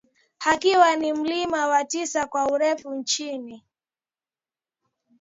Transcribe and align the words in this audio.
ukiwa 0.55 0.95
ni 0.95 1.13
mlima 1.13 1.67
wa 1.67 1.85
tisa 1.85 2.27
kwa 2.27 2.51
urefu 2.51 2.93
nchini 2.93 3.63